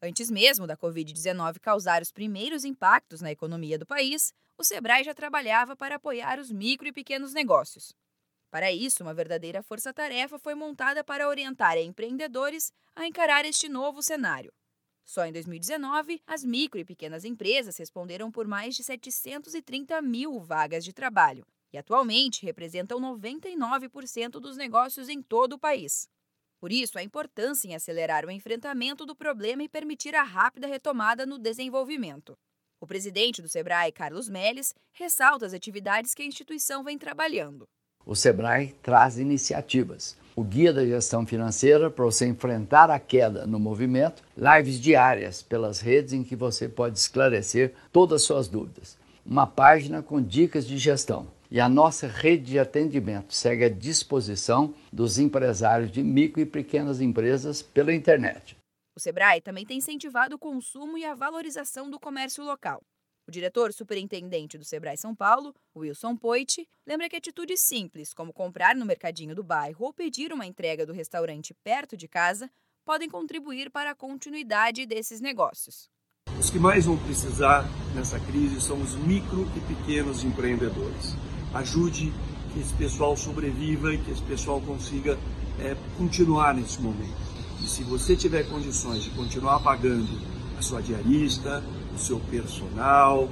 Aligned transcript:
Antes 0.00 0.30
mesmo 0.30 0.64
da 0.64 0.76
Covid-19 0.76 1.58
causar 1.58 2.02
os 2.02 2.12
primeiros 2.12 2.64
impactos 2.64 3.20
na 3.20 3.32
economia 3.32 3.76
do 3.76 3.84
país, 3.84 4.32
o 4.56 4.62
Sebrae 4.62 5.02
já 5.02 5.12
trabalhava 5.12 5.76
para 5.76 5.96
apoiar 5.96 6.38
os 6.38 6.52
micro 6.52 6.86
e 6.86 6.92
pequenos 6.92 7.32
negócios. 7.32 7.92
Para 8.48 8.72
isso, 8.72 9.02
uma 9.02 9.12
verdadeira 9.12 9.62
força-tarefa 9.62 10.38
foi 10.38 10.54
montada 10.54 11.02
para 11.02 11.28
orientar 11.28 11.76
empreendedores 11.76 12.72
a 12.94 13.06
encarar 13.06 13.44
este 13.44 13.68
novo 13.68 14.00
cenário. 14.00 14.52
Só 15.04 15.26
em 15.26 15.32
2019, 15.32 16.22
as 16.26 16.44
micro 16.44 16.78
e 16.78 16.84
pequenas 16.84 17.24
empresas 17.24 17.76
responderam 17.76 18.30
por 18.30 18.46
mais 18.46 18.76
de 18.76 18.84
730 18.84 20.00
mil 20.00 20.38
vagas 20.38 20.84
de 20.84 20.92
trabalho 20.92 21.44
e 21.72 21.78
atualmente 21.78 22.44
representam 22.46 23.00
99% 23.00 24.32
dos 24.32 24.56
negócios 24.56 25.08
em 25.08 25.20
todo 25.20 25.54
o 25.54 25.58
país. 25.58 26.08
Por 26.60 26.72
isso, 26.72 26.98
a 26.98 27.02
importância 27.02 27.68
em 27.68 27.74
acelerar 27.74 28.26
o 28.26 28.30
enfrentamento 28.30 29.06
do 29.06 29.14
problema 29.14 29.62
e 29.62 29.68
permitir 29.68 30.14
a 30.14 30.24
rápida 30.24 30.66
retomada 30.66 31.24
no 31.24 31.38
desenvolvimento. 31.38 32.36
O 32.80 32.86
presidente 32.86 33.40
do 33.40 33.48
Sebrae, 33.48 33.92
Carlos 33.92 34.28
Melles, 34.28 34.74
ressalta 34.92 35.46
as 35.46 35.54
atividades 35.54 36.14
que 36.14 36.22
a 36.22 36.26
instituição 36.26 36.82
vem 36.82 36.98
trabalhando. 36.98 37.64
O 38.04 38.14
Sebrae 38.14 38.74
traz 38.82 39.18
iniciativas. 39.18 40.16
O 40.34 40.42
Guia 40.42 40.72
da 40.72 40.84
Gestão 40.84 41.26
Financeira 41.26 41.90
para 41.90 42.04
você 42.04 42.26
enfrentar 42.26 42.90
a 42.90 42.98
queda 42.98 43.46
no 43.46 43.58
movimento, 43.58 44.22
lives 44.36 44.80
diárias 44.80 45.42
pelas 45.42 45.80
redes 45.80 46.12
em 46.12 46.24
que 46.24 46.36
você 46.36 46.68
pode 46.68 46.98
esclarecer 46.98 47.74
todas 47.92 48.22
as 48.22 48.26
suas 48.26 48.48
dúvidas. 48.48 48.96
Uma 49.26 49.46
página 49.46 50.02
com 50.02 50.22
dicas 50.22 50.66
de 50.66 50.78
gestão. 50.78 51.26
E 51.50 51.60
a 51.60 51.68
nossa 51.68 52.06
rede 52.06 52.52
de 52.52 52.58
atendimento 52.58 53.32
segue 53.32 53.64
à 53.64 53.68
disposição 53.70 54.74
dos 54.92 55.18
empresários 55.18 55.90
de 55.90 56.02
micro 56.02 56.42
e 56.42 56.46
pequenas 56.46 57.00
empresas 57.00 57.62
pela 57.62 57.94
internet. 57.94 58.56
O 58.94 59.00
Sebrae 59.00 59.40
também 59.40 59.64
tem 59.64 59.78
incentivado 59.78 60.36
o 60.36 60.38
consumo 60.38 60.98
e 60.98 61.04
a 61.04 61.14
valorização 61.14 61.88
do 61.88 61.98
comércio 61.98 62.44
local. 62.44 62.82
O 63.26 63.30
diretor 63.30 63.72
superintendente 63.72 64.58
do 64.58 64.64
Sebrae 64.64 64.98
São 64.98 65.14
Paulo, 65.14 65.54
Wilson 65.76 66.16
Poit, 66.16 66.68
lembra 66.86 67.08
que 67.08 67.16
atitudes 67.16 67.60
simples, 67.60 68.12
como 68.12 68.32
comprar 68.32 68.74
no 68.74 68.84
mercadinho 68.84 69.34
do 69.34 69.44
bairro 69.44 69.86
ou 69.86 69.92
pedir 69.92 70.32
uma 70.32 70.46
entrega 70.46 70.84
do 70.84 70.92
restaurante 70.92 71.54
perto 71.62 71.96
de 71.96 72.08
casa, 72.08 72.50
podem 72.84 73.08
contribuir 73.08 73.70
para 73.70 73.90
a 73.90 73.94
continuidade 73.94 74.84
desses 74.84 75.20
negócios. 75.20 75.88
Os 76.38 76.50
que 76.50 76.58
mais 76.58 76.86
vão 76.86 76.98
precisar 76.98 77.64
nessa 77.94 78.18
crise 78.20 78.60
são 78.60 78.80
os 78.80 78.94
micro 78.94 79.46
e 79.56 79.74
pequenos 79.74 80.24
empreendedores. 80.24 81.14
Ajude 81.54 82.12
que 82.52 82.60
esse 82.60 82.74
pessoal 82.74 83.16
sobreviva 83.16 83.92
e 83.94 83.98
que 83.98 84.10
esse 84.10 84.22
pessoal 84.22 84.60
consiga 84.60 85.18
é, 85.58 85.76
continuar 85.96 86.54
nesse 86.54 86.80
momento. 86.80 87.16
E 87.62 87.66
se 87.66 87.82
você 87.82 88.14
tiver 88.14 88.48
condições 88.48 89.02
de 89.02 89.10
continuar 89.10 89.60
pagando 89.60 90.08
a 90.58 90.62
sua 90.62 90.82
diarista, 90.82 91.62
o 91.94 91.98
seu 91.98 92.20
personal, 92.20 93.28